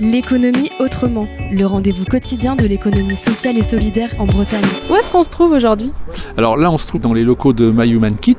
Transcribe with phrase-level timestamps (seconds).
[0.00, 4.64] L'économie autrement, le rendez-vous quotidien de l'économie sociale et solidaire en Bretagne.
[4.90, 5.92] Où est-ce qu'on se trouve aujourd'hui?
[6.36, 8.36] Alors là, on se trouve dans les locaux de My Human Kit,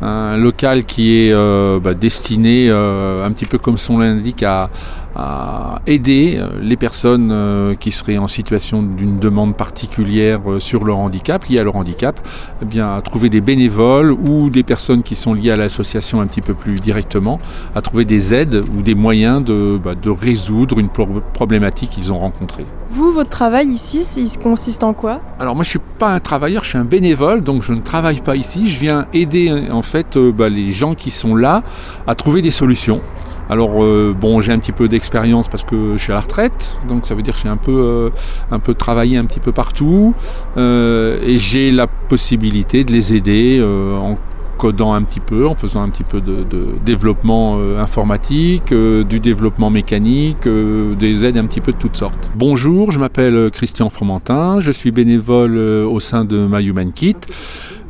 [0.00, 4.70] un local qui est euh, bah, destiné, euh, un petit peu comme son l'indique, à,
[5.18, 10.84] à aider euh, les personnes euh, qui seraient en situation d'une demande particulière euh, sur
[10.84, 12.20] leur handicap, lié à leur handicap,
[12.62, 16.26] eh bien, à trouver des bénévoles ou des personnes qui sont liées à l'association un
[16.28, 17.38] petit peu plus directement,
[17.74, 22.18] à trouver des aides ou des moyens de, bah, de résoudre une problématique qu'ils ont
[22.18, 22.66] rencontrée.
[22.90, 25.20] Vous, votre travail ici, il consiste en quoi?
[25.40, 28.20] Alors moi je suis pas un travailleur, je suis un bénévole, donc je ne travaille
[28.20, 28.68] pas ici.
[28.68, 31.62] Je viens aider en fait bah, les gens qui sont là
[32.06, 33.00] à trouver des solutions.
[33.48, 36.78] Alors euh, bon, j'ai un petit peu d'expérience parce que je suis à la retraite,
[36.86, 38.10] donc ça veut dire que j'ai un peu, euh,
[38.50, 40.14] un peu travaillé un petit peu partout,
[40.56, 44.18] euh, et j'ai la possibilité de les aider en
[44.58, 46.44] codant un petit peu, en faisant un petit peu de,
[46.84, 52.30] développement informatique, du développement mécanique, des aides un petit peu de toutes sortes.
[52.34, 57.16] Bonjour, je m'appelle Christian Fromentin, je suis bénévole au sein de My Human Kit.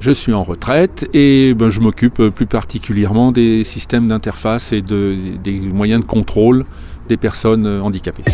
[0.00, 5.16] Je suis en retraite et ben, je m'occupe plus particulièrement des systèmes d'interface et de,
[5.42, 6.64] des moyens de contrôle
[7.08, 8.24] des personnes handicapées.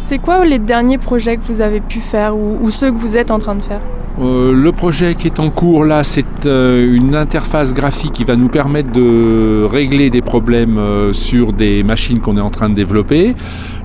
[0.00, 3.30] C'est quoi les derniers projets que vous avez pu faire ou, ceux que vous êtes
[3.30, 3.80] en train de faire?
[4.20, 8.36] Euh, le projet qui est en cours là, c'est euh, une interface graphique qui va
[8.36, 12.74] nous permettre de régler des problèmes euh, sur des machines qu'on est en train de
[12.74, 13.34] développer.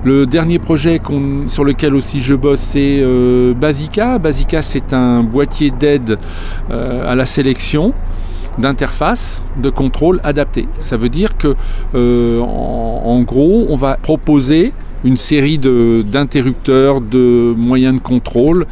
[0.04, 1.00] Le dernier projet
[1.48, 3.04] sur lequel aussi je bosse, c'est
[3.54, 4.18] Basica.
[4.18, 6.18] Basica, c'est un boîtier d'aide
[6.70, 7.92] à la sélection
[8.56, 10.68] d'interface de contrôle adapté.
[10.78, 11.54] Ça veut dire que,
[12.40, 14.72] en, gros, on va proposer
[15.04, 18.64] une série d'interrupteurs, de, moyens de contrôle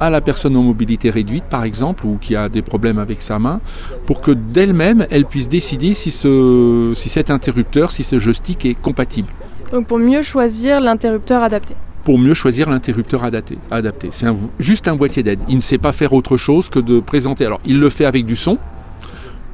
[0.00, 3.38] à la personne en mobilité réduite, par exemple, ou qui a des problèmes avec sa
[3.38, 3.60] main,
[4.06, 8.74] pour que d'elle-même, elle puisse décider si, ce, si cet interrupteur, si ce joystick est
[8.74, 9.28] compatible.
[9.72, 13.58] Donc pour mieux choisir l'interrupteur adapté pour mieux choisir l'interrupteur adapté.
[13.70, 14.08] adapté.
[14.12, 15.40] C'est juste un boîtier d'aide.
[15.46, 17.44] Il ne sait pas faire autre chose que de présenter.
[17.44, 18.56] Alors, il le fait avec du son,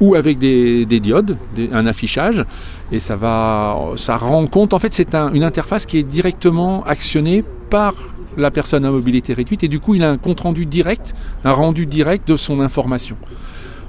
[0.01, 1.37] ou avec des, diodes,
[1.73, 2.45] un affichage,
[2.93, 4.73] et ça va, ça rend compte.
[4.73, 7.95] En fait, c'est une interface qui est directement actionnée par
[8.37, 11.15] la personne à mobilité réduite, et du coup, il a un compte rendu direct,
[11.45, 13.17] un rendu direct de son information.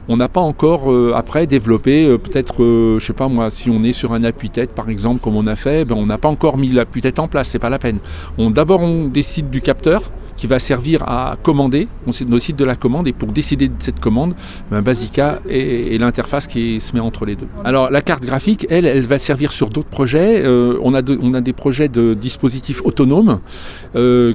[0.08, 3.72] On n'a pas encore euh, après développé euh, peut-être, euh, je sais pas moi, si
[3.72, 6.30] on est sur un appui-tête par exemple comme on a fait, ben, on n'a pas
[6.30, 7.98] encore mis l'appui-tête en place, c'est pas la peine.
[8.38, 12.76] On d'abord on décide du capteur qui va servir à commander, on décide de la
[12.76, 14.36] commande et pour décider de cette commande,
[14.70, 17.48] ben, Basica est, l'interface qui se met entre les deux.
[17.64, 20.46] Alors la carte graphique, elle, elle va servir sur d'autres projets.
[20.48, 23.40] on, a on a des projets de dispositifs autonomes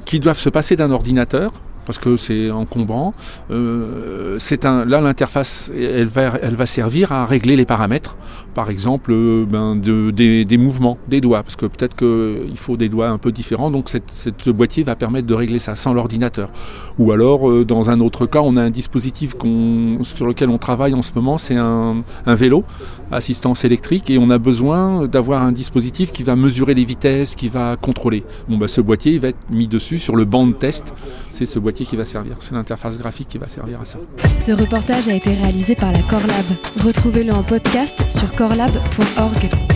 [0.05, 1.53] qui doivent se passer d'un ordinateur
[1.91, 3.13] parce que c'est encombrant.
[3.51, 8.15] Euh, un, là, l'interface, elle va, elle va servir à régler les paramètres,
[8.53, 12.87] par exemple, euh, ben, de, des, mouvements des doigts, parce que peut-être qu'il faut des
[12.87, 16.49] doigts un peu différents, donc cette, ce boîtier va permettre de régler ça sans l'ordinateur.
[16.97, 19.31] Ou alors, euh, dans un autre cas, on a un dispositif
[20.03, 22.63] sur lequel on travaille en ce moment, c'est un, un, vélo,
[23.11, 27.49] assistance électrique, et on a besoin d'avoir un dispositif qui va mesurer les vitesses, qui
[27.49, 28.23] va contrôler.
[28.47, 30.93] Bon, ben, ce boîtier, il va être mis dessus sur le banc de test,
[31.29, 32.37] c'est ce boîtier qui va servir.
[32.39, 33.99] C'est l'interface graphique qui va servir à ça.
[34.37, 36.45] Ce reportage a été réalisé par la Corlab.
[36.83, 39.70] Retrouvez-le en podcast sur corlab.org.